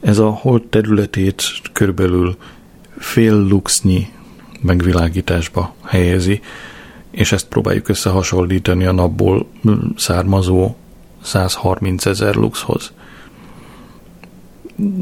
[0.00, 2.36] ez a hold területét körülbelül
[2.98, 4.08] fél luxnyi
[4.60, 6.40] megvilágításba helyezi,
[7.10, 9.46] és ezt próbáljuk összehasonlítani a napból
[9.96, 10.74] származó
[11.22, 12.92] 130 ezer luxhoz.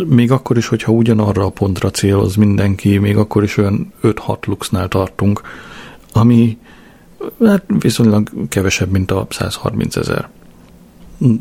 [0.06, 4.88] Még akkor is, hogyha ugyanarra a pontra céloz mindenki, még akkor is olyan 5-6 luxnál
[4.88, 5.40] tartunk,
[6.12, 6.58] ami
[7.44, 10.28] hát viszonylag kevesebb, mint a 130 ezer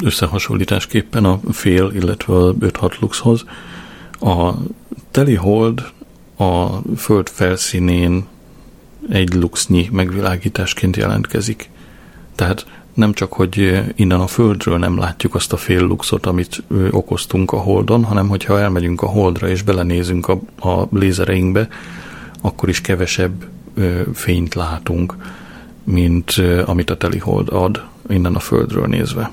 [0.03, 3.45] összehasonlításképpen a fél, illetve a 5-6 luxhoz.
[4.19, 4.51] A
[5.11, 5.91] teli hold
[6.38, 6.67] a
[6.97, 8.25] föld felszínén
[9.09, 11.69] egy luxnyi megvilágításként jelentkezik.
[12.36, 17.51] Tehát nem csak, hogy innen a Földről nem látjuk azt a fél luxot, amit okoztunk
[17.51, 21.67] a Holdon, hanem hogyha elmegyünk a Holdra és belenézünk a, a lézereinkbe,
[22.41, 23.45] akkor is kevesebb
[24.13, 25.15] fényt látunk,
[25.84, 26.34] mint
[26.65, 29.32] amit a teli hold ad innen a Földről nézve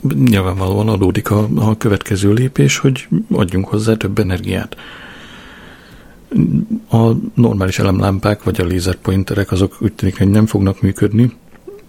[0.00, 4.76] nyilvánvalóan adódik a, a következő lépés, hogy adjunk hozzá több energiát.
[6.90, 11.32] A normális elemlámpák vagy a lézerpointerek azok úgy tűnik, hogy nem fognak működni,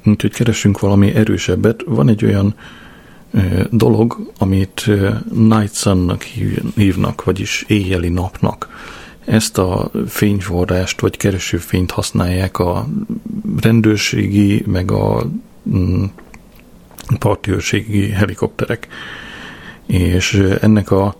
[0.06, 1.84] úgyhogy keresünk valami erősebbet.
[1.86, 2.56] Van egy olyan
[3.32, 3.40] ö,
[3.72, 6.24] dolog, amit ö, Night Sunnak
[6.76, 8.70] hívnak, vagyis éjjeli napnak.
[9.26, 12.88] Ezt a fényforrást vagy keresőfényt használják a
[13.62, 15.30] rendőrségi, meg a
[15.70, 16.04] mm,
[17.20, 18.88] partőrségi helikopterek.
[19.86, 21.16] És ennek a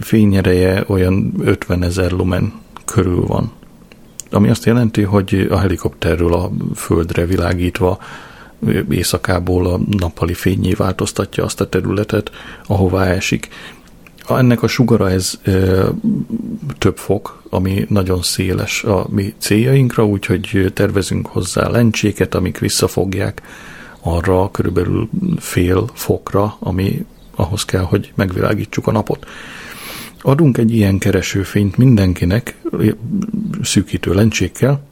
[0.00, 2.52] fényereje olyan 50 ezer lumen
[2.84, 3.52] körül van.
[4.30, 7.98] Ami azt jelenti, hogy a helikopterről a földre világítva
[8.90, 12.30] éjszakából a nappali fényé változtatja azt a területet,
[12.66, 13.48] ahová esik.
[14.28, 15.52] Ennek a sugara ez e,
[16.78, 23.42] több fok, ami nagyon széles a mi céljainkra, úgyhogy tervezünk hozzá lencséket, amik visszafogják
[24.00, 29.26] arra körülbelül fél fokra, ami ahhoz kell, hogy megvilágítsuk a napot.
[30.20, 32.56] Adunk egy ilyen keresőfényt mindenkinek
[33.62, 34.82] szűkítő lencsékkel,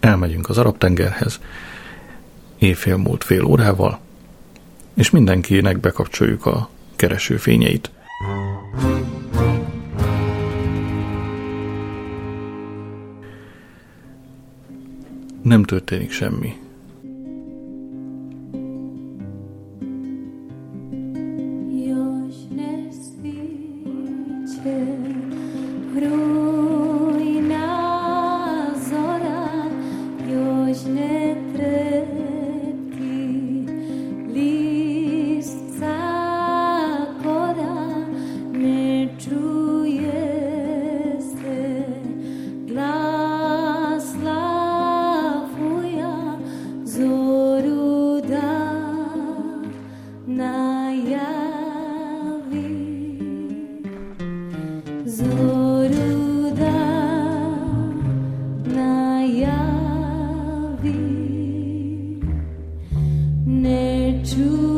[0.00, 1.40] elmegyünk az Arab-tengerhez,
[2.58, 3.98] évfél múlt fél órával,
[4.94, 7.90] és mindenkinek bekapcsoljuk a keresőfényeit.
[15.42, 16.63] Nem történik semmi.
[64.24, 64.73] to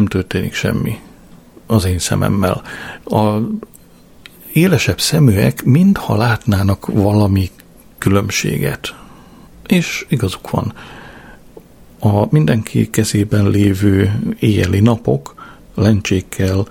[0.00, 0.98] nem történik semmi
[1.66, 2.62] az én szememmel.
[3.04, 3.38] A
[4.52, 7.50] élesebb szeműek mintha látnának valami
[7.98, 8.94] különbséget.
[9.66, 10.72] És igazuk van.
[11.98, 15.34] A mindenki kezében lévő éjjeli napok
[15.74, 16.66] lencsékkel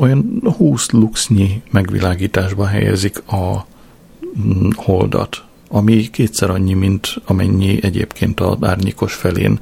[0.00, 3.66] olyan 20 luxnyi megvilágításba helyezik a
[4.38, 9.60] mm, holdat, ami kétszer annyi, mint amennyi egyébként az árnyékos felén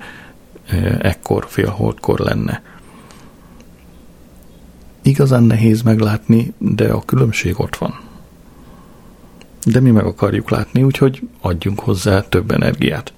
[0.66, 2.71] eh, ekkor, félholdkor lenne
[5.02, 8.00] igazán nehéz meglátni, de a különbség ott van.
[9.64, 13.12] De mi meg akarjuk látni, úgyhogy adjunk hozzá több energiát.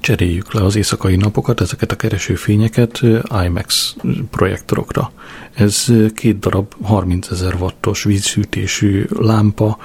[0.00, 3.00] Cseréljük le az éjszakai napokat, ezeket a keresőfényeket
[3.44, 3.96] IMAX
[4.30, 5.12] projektorokra.
[5.54, 9.78] Ez két darab 30 ezer wattos vízszűtésű lámpa,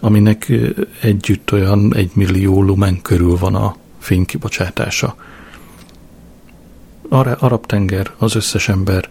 [0.00, 0.52] aminek
[1.00, 5.16] együtt olyan egy millió lumen körül van a fénykibocsátása.
[7.38, 9.08] Arab-tenger, az összes ember,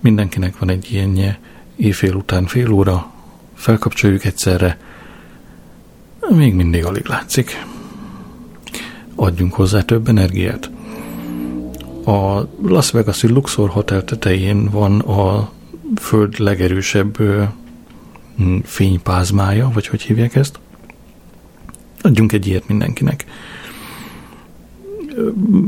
[0.00, 1.38] Mindenkinek van egy ilyenje,
[1.76, 3.12] éjfél után fél óra,
[3.54, 4.78] felkapcsoljuk egyszerre,
[6.28, 7.64] még mindig alig látszik.
[9.14, 10.70] Adjunk hozzá több energiát.
[12.04, 15.50] A Las Vegas-i Luxor Hotel tetején van a
[15.96, 17.18] föld legerősebb
[18.62, 20.58] fénypázmája, vagy hogy hívják ezt.
[22.00, 23.24] Adjunk egy ilyet mindenkinek.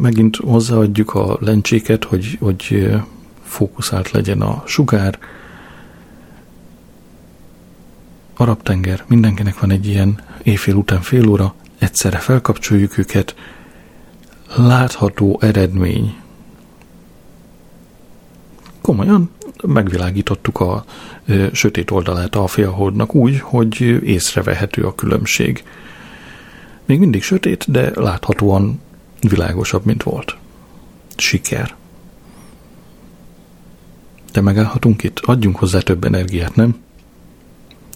[0.01, 2.91] Megint hozzáadjuk a lencséket, hogy, hogy
[3.51, 5.19] fókuszált legyen a sugár.
[8.37, 13.35] Arab-tenger, mindenkinek van egy ilyen éjfél után fél óra, egyszerre felkapcsoljuk őket,
[14.57, 16.17] látható eredmény.
[18.81, 19.31] Komolyan
[19.63, 20.85] megvilágítottuk a
[21.27, 25.65] ö, sötét oldalát a félholdnak úgy, hogy észrevehető a különbség.
[26.85, 28.81] Még mindig sötét, de láthatóan
[29.21, 30.37] világosabb, mint volt.
[31.17, 31.79] Siker.
[34.33, 35.19] De megállhatunk itt?
[35.19, 36.77] Adjunk hozzá több energiát, nem?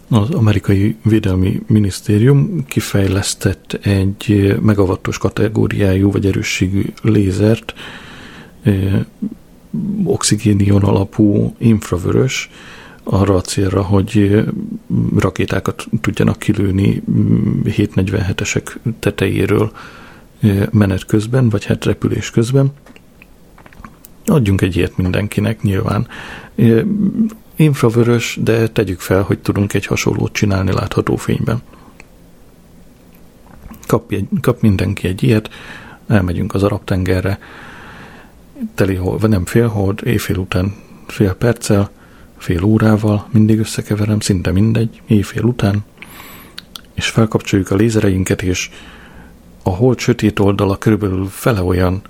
[0.08, 7.74] Az amerikai védelmi minisztérium kifejlesztett egy megavattos kategóriájú vagy erősségű lézert,
[10.04, 12.50] oxigénion alapú infravörös,
[13.04, 14.44] arra a célra, hogy
[15.16, 17.02] rakétákat tudjanak kilőni
[17.64, 19.72] 747-esek tetejéről
[20.70, 22.72] menet közben, vagy hát repülés közben.
[24.26, 26.08] Adjunk egy ilyet mindenkinek nyilván.
[27.56, 31.62] Infravörös, de tegyük fel, hogy tudunk egy hasonlót csinálni látható fényben.
[33.86, 35.50] Kap, egy, kap mindenki egy ilyet,
[36.06, 37.38] elmegyünk az Arab-tengerre,
[38.74, 40.74] teli hold, vagy nem fél hold, éjfél után
[41.06, 41.90] fél perccel,
[42.38, 45.84] fél órával, mindig összekeverem, szinte mindegy, éjfél után,
[46.94, 48.70] és felkapcsoljuk a lézereinket, és
[49.62, 52.02] a hold sötét oldala körülbelül fele olyan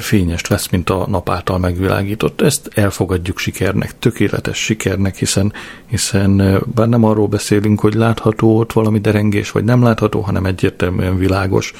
[0.00, 2.40] fényest lesz, mint a nap által megvilágított.
[2.40, 5.52] Ezt elfogadjuk sikernek, tökéletes sikernek, hiszen,
[5.86, 11.18] hiszen bár nem arról beszélünk, hogy látható ott valami derengés, vagy nem látható, hanem egyértelműen
[11.18, 11.72] világos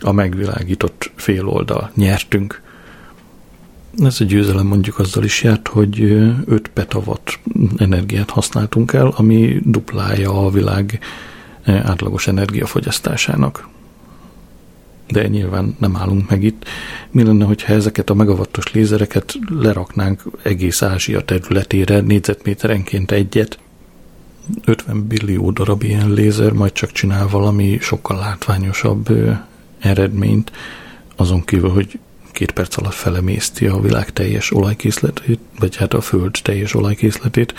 [0.00, 1.90] a megvilágított féloldal.
[1.94, 2.62] Nyertünk.
[3.98, 6.00] Ez a győzelem mondjuk azzal is járt, hogy
[6.46, 7.38] 5 petawatt
[7.76, 10.98] energiát használtunk el, ami duplája a világ
[11.64, 13.68] átlagos energiafogyasztásának.
[15.08, 16.64] De nyilván nem állunk meg itt.
[17.14, 23.58] Mi lenne, hogyha ezeket a megavattos lézereket leraknánk egész Ázsia területére, négyzetméterenként egyet,
[24.64, 29.08] 50 billió darab ilyen lézer majd csak csinál valami sokkal látványosabb
[29.78, 30.52] eredményt,
[31.16, 31.98] azon kívül, hogy
[32.32, 37.54] két perc alatt felemészti a világ teljes olajkészletét, vagy hát a föld teljes olajkészletét.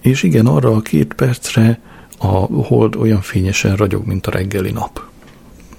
[0.00, 1.80] És igen, arra a két percre
[2.18, 5.14] a hold olyan fényesen ragyog, mint a reggeli nap.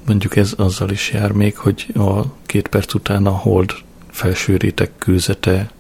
[0.08, 3.72] Mondjuk ez azzal is jár még, hogy a két perc után a hold
[4.12, 5.72] felső réteg kőzete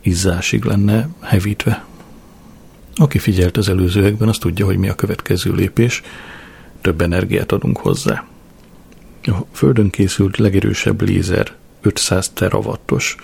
[0.00, 1.84] izzásig lenne hevítve.
[2.94, 6.02] Aki figyelt az előzőekben, az tudja, hogy mi a következő lépés.
[6.80, 8.24] Több energiát adunk hozzá.
[9.22, 13.16] A Földön készült legerősebb lézer 500 terawattos.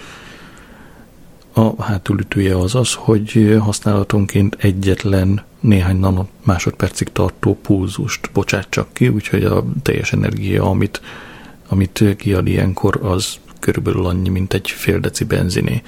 [1.59, 9.45] A hátulütője az az, hogy használatonként egyetlen néhány nanomásodpercig tartó pulzust bocsát csak ki, úgyhogy
[9.45, 11.01] a teljes energia, amit,
[11.69, 15.83] amit kiad ilyenkor, az körülbelül annyi, mint egy fél deci benziné.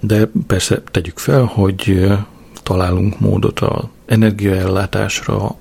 [0.00, 2.12] De persze tegyük fel, hogy
[2.62, 5.56] találunk módot a energiaellátásra,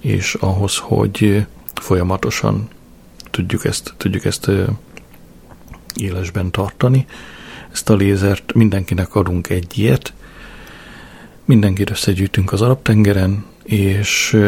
[0.00, 2.68] és ahhoz, hogy folyamatosan
[3.30, 4.50] tudjuk ezt, tudjuk ezt
[5.96, 7.06] élesben tartani.
[7.72, 10.12] Ezt a lézert mindenkinek adunk egy ilyet,
[11.44, 14.38] mindenkit összegyűjtünk az Arab-tengeren, és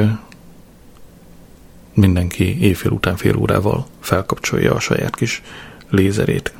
[1.95, 5.43] mindenki éjfél után fél órával felkapcsolja a saját kis
[5.91, 6.55] lézerét.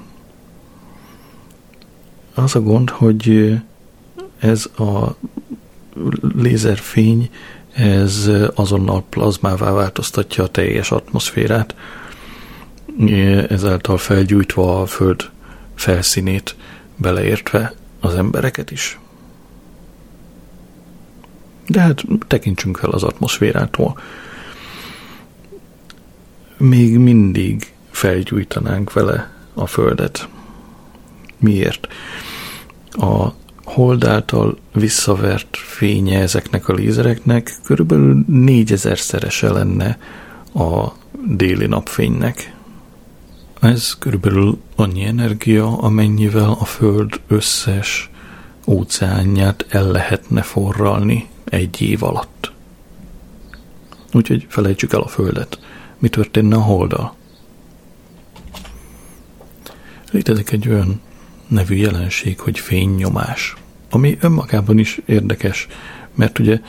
[2.35, 3.57] Az a gond, hogy
[4.39, 5.17] ez a
[6.37, 7.31] lézerfény
[7.75, 11.75] ez azonnal plazmává változtatja a teljes atmoszférát,
[13.49, 15.31] ezáltal felgyújtva a Föld
[15.75, 16.57] felszínét,
[16.97, 18.99] beleértve az embereket is.
[21.67, 23.99] De hát tekintsünk fel az atmoszférától.
[26.57, 30.29] Még mindig felgyújtanánk vele a Földet.
[31.39, 31.89] Miért?
[32.91, 33.29] A
[33.65, 39.99] hold által visszavert fénye ezeknek a lézereknek körülbelül négyezer-szerese lenne
[40.55, 40.89] a
[41.27, 42.54] déli napfénynek.
[43.65, 48.11] Ez körülbelül annyi energia, amennyivel a Föld összes
[48.67, 52.53] óceánját el lehetne forralni egy év alatt.
[54.13, 55.59] Úgyhogy felejtsük el a Földet.
[55.99, 57.15] Mi történne a Holdal?
[60.11, 61.01] Létezik egy olyan
[61.49, 63.57] nevű jelenség, hogy fénynyomás,
[63.91, 65.67] ami önmagában is érdekes,
[66.15, 66.61] mert ugye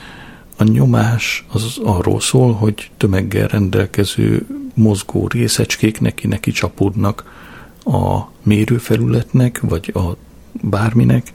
[0.56, 7.44] a nyomás az arról szól, hogy tömeggel rendelkező mozgó részecskék neki neki csapódnak
[7.84, 10.16] a mérőfelületnek, vagy a
[10.62, 11.32] bárminek,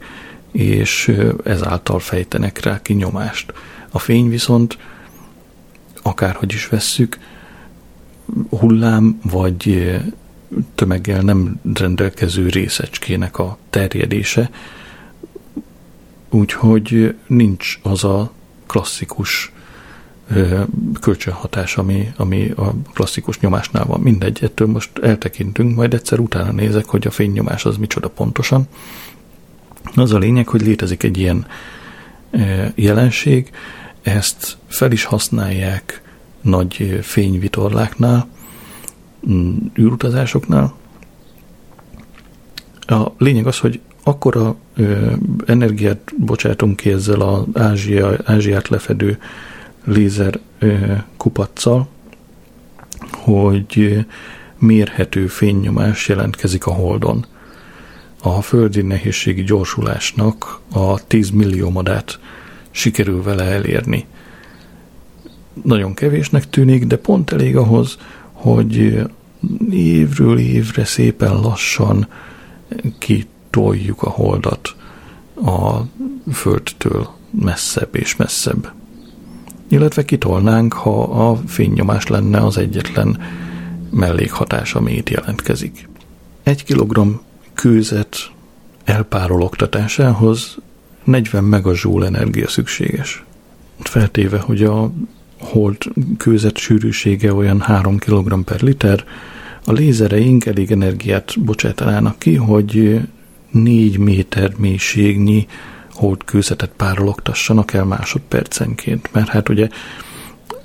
[0.52, 3.52] és ezáltal fejtenek rá ki nyomást.
[3.90, 4.78] A fény viszont,
[6.02, 7.18] akárhogy is vesszük,
[8.50, 9.94] hullám vagy
[10.74, 14.50] tömeggel nem rendelkező részecskének a terjedése,
[16.30, 18.32] úgyhogy nincs az a
[18.72, 19.52] klasszikus
[21.00, 24.00] kölcsönhatás, ami, ami a klasszikus nyomásnál van.
[24.00, 28.68] Mindegy, ettől most eltekintünk, majd egyszer utána nézek, hogy a fénynyomás az micsoda pontosan.
[29.94, 31.46] Az a lényeg, hogy létezik egy ilyen
[32.74, 33.50] jelenség,
[34.02, 36.02] ezt fel is használják
[36.40, 38.28] nagy fényvitorláknál,
[39.78, 40.74] űrutazásoknál.
[42.86, 44.50] A lényeg az, hogy akkora ö,
[45.46, 49.18] energiát bocsátunk ki ezzel az Ázsia, Ázsiát lefedő
[49.84, 50.74] lézer ö,
[51.16, 51.88] kupaccal,
[53.10, 54.04] hogy
[54.58, 57.26] mérhető fénynyomás jelentkezik a Holdon.
[58.22, 62.18] A földi nehézségi gyorsulásnak a 10 milliómadát
[62.70, 64.06] sikerül vele elérni.
[65.64, 67.98] Nagyon kevésnek tűnik, de pont elég ahhoz,
[68.32, 69.02] hogy
[69.70, 72.08] évről évre szépen lassan
[73.52, 74.74] kitoljuk a holdat
[75.44, 75.80] a
[76.32, 78.72] földtől messzebb és messzebb.
[79.68, 83.20] Illetve kitolnánk, ha a fénynyomás lenne az egyetlen
[83.90, 85.88] mellékhatás, ami itt jelentkezik.
[86.42, 87.12] Egy kilogramm
[87.54, 88.30] kőzet
[88.84, 90.56] elpárologtatásához
[91.04, 93.24] 40 megazsúl energia szükséges.
[93.78, 94.92] Feltéve, hogy a
[95.40, 95.76] hold
[96.16, 99.04] kőzet sűrűsége olyan 3 kg per liter,
[99.64, 103.00] a lézereink elég energiát bocsátanának ki, hogy
[103.52, 105.46] 4 méter mélységnyi
[105.92, 109.68] holdkőzetet párologtassanak el másodpercenként, mert hát ugye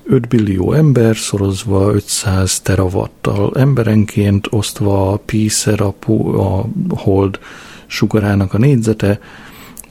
[0.09, 5.95] 5 billió ember szorozva 500 teravattal emberenként osztva a píszer a,
[6.37, 6.65] a
[6.95, 7.39] hold
[7.87, 9.19] sugarának a négyzete,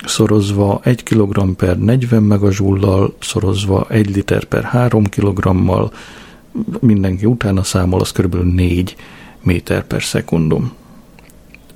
[0.04, 5.92] szorozva 1 kg per 40 megazsullal, szorozva 1 liter per 3 kg-mal,
[6.80, 8.34] mindenki utána számol, az kb.
[8.34, 8.96] 4
[9.42, 10.72] méter per szekundum.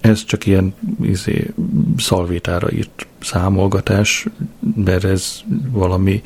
[0.01, 1.51] Ez csak ilyen izé,
[1.97, 4.27] szalvétára írt számolgatás,
[4.75, 5.41] mert ez
[5.71, 6.23] valami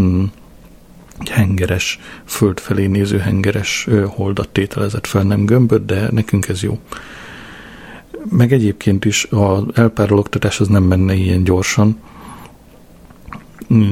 [0.00, 0.24] mm,
[1.30, 6.78] hengeres, föld felé néző hengeres holdat tételezett fel, nem gömböt, de nekünk ez jó.
[8.28, 11.98] Meg egyébként is az elpárologtatás az nem menne ilyen gyorsan,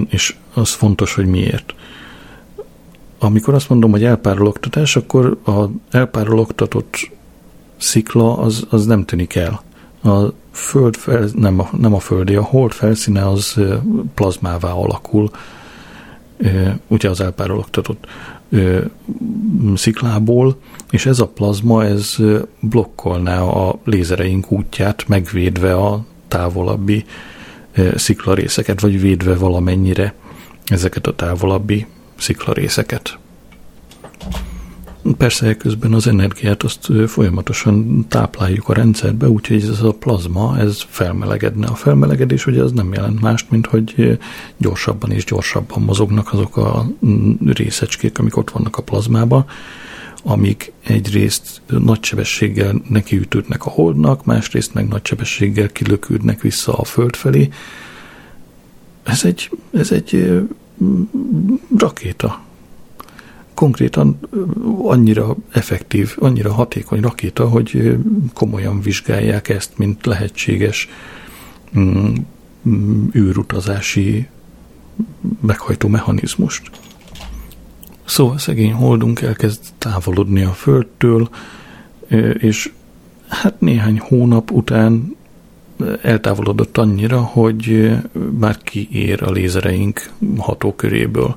[0.09, 1.75] és az fontos, hogy miért.
[3.19, 7.11] Amikor azt mondom, hogy elpárologtatás, akkor az elpárologtatott
[7.79, 9.63] szikla az, az nem tűnik el.
[10.03, 13.61] A föld fel, nem, a, nem a földi, a hold felszíne az
[14.15, 15.31] plazmává alakul,
[16.87, 18.07] ugye az elpárologtatott
[19.75, 20.57] sziklából,
[20.91, 22.17] és ez a plazma, ez
[22.61, 27.05] blokkolná a lézereink útját, megvédve a távolabbi
[27.95, 30.15] sziklarészeket, vagy védve valamennyire
[30.67, 33.19] ezeket a távolabbi sziklarészeket.
[35.17, 41.67] Persze közben az energiát azt folyamatosan tápláljuk a rendszerbe, úgyhogy ez a plazma, ez felmelegedne.
[41.67, 44.19] A felmelegedés ugye az nem jelent mást, mint hogy
[44.57, 49.45] gyorsabban és gyorsabban mozognak azok a mm, részecskék, amik ott vannak a plazmában,
[50.23, 57.17] amik egyrészt nagy sebességgel nekiütődnek a holdnak, másrészt meg nagy sebességgel kilökődnek vissza a föld
[57.17, 57.49] felé.
[59.03, 60.41] Ez egy, ez egy
[61.79, 62.47] rakéta,
[63.59, 64.19] konkrétan
[64.83, 67.97] annyira effektív, annyira hatékony rakéta, hogy
[68.35, 70.89] komolyan vizsgálják ezt, mint lehetséges
[71.79, 72.15] mm,
[72.69, 74.27] mm, űrutazási
[75.41, 76.71] meghajtó mechanizmust.
[78.05, 81.29] Szóval szegény holdunk elkezd távolodni a Földtől,
[82.39, 82.73] és
[83.29, 85.17] hát néhány hónap után
[86.03, 87.97] eltávolodott annyira, hogy
[88.39, 91.37] már kiér a lézereink hatóköréből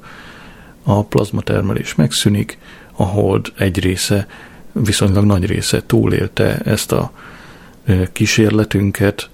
[0.84, 2.57] a plazmatermelés megszűnik,
[2.91, 4.27] a hold egy része,
[4.71, 7.11] viszonylag nagy része túlélte ezt a
[8.11, 9.29] kísérletünket,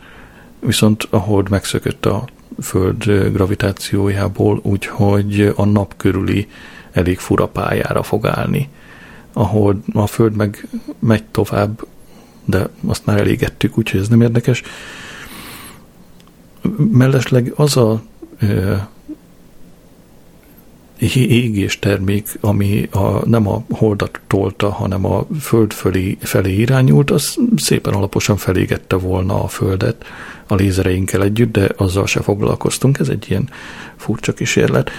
[0.60, 2.28] viszont a hold megszökött a
[2.62, 6.48] Föld gravitációjából, úgyhogy a nap körüli
[6.92, 8.70] elég fura pályára fog állni.
[9.34, 10.68] Ahol a Föld meg
[11.00, 11.88] megy tovább,
[12.46, 14.64] de azt már elégettük, úgyhogy ez nem érdekes.
[16.92, 18.02] Mellesleg az a
[21.00, 27.38] égés termék, ami a, nem a holdat tolta, hanem a föld felé, felé irányult, az
[27.56, 30.06] szépen alaposan felégette volna a földet
[30.48, 33.50] a lézereinkkel együtt, de azzal se foglalkoztunk, ez egy ilyen
[33.96, 34.92] furcsa kísérlet.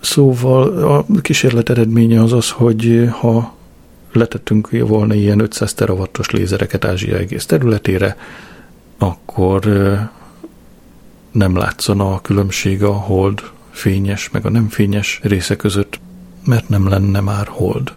[0.00, 3.54] Szóval a kísérlet eredménye az az, hogy ha
[4.12, 8.16] letettünk volna ilyen 500 terawattos lézereket Ázsia egész területére,
[8.98, 9.64] akkor
[11.32, 13.42] nem látszana a különbség a hold
[13.74, 16.00] fényes meg a nem fényes része között,
[16.44, 17.94] mert nem lenne már hold.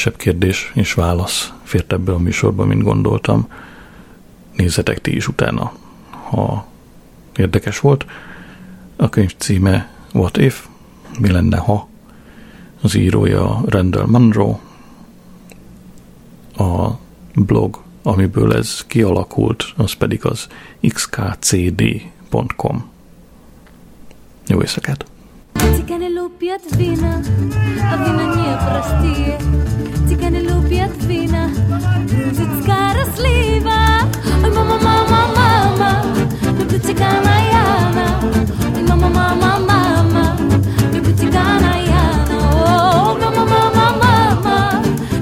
[0.00, 3.48] kevesebb kérdés és válasz fért ebbe a műsorba, mint gondoltam.
[4.56, 5.72] Nézzetek ti is utána,
[6.10, 6.66] ha
[7.36, 8.06] érdekes volt.
[8.96, 10.66] A könyv címe What If?
[11.18, 11.88] Mi lenne, ha?
[12.80, 14.58] Az írója Randall Monroe.
[16.56, 16.90] A
[17.34, 20.46] blog, amiből ez kialakult, az pedig az
[20.88, 22.14] xkcd.com.
[24.46, 25.04] Jó éjszakát!
[25.74, 27.22] Цикане лупят вина,
[27.92, 29.36] а вина не простие.
[30.10, 31.50] Цикане лупят вина,
[32.10, 33.80] грузицкая слива.
[34.44, 35.90] Ой, мама, мама, мама,
[36.58, 38.06] люблю цыгана Яна.
[38.76, 40.24] Ой, мама, мама, мама,
[40.92, 42.38] люблю цыгана Яна.
[42.52, 44.56] О, мама, мама, мама,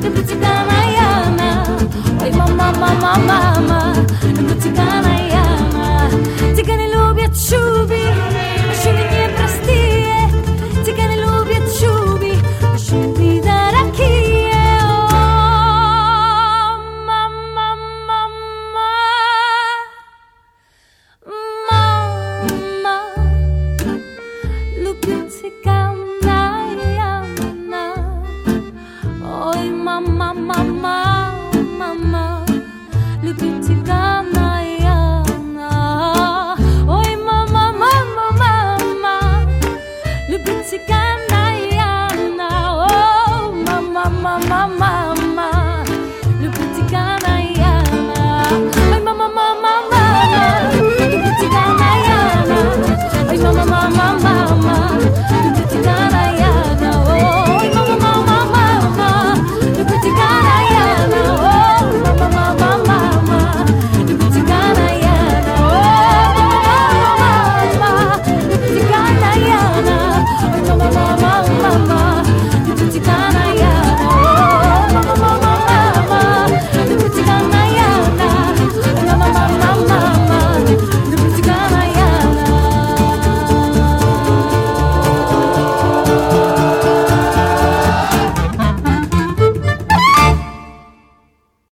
[0.03, 1.51] люблю цыгана Яна.
[2.23, 3.81] Ой, мама, мама, мама,
[4.37, 5.08] люблю цыгана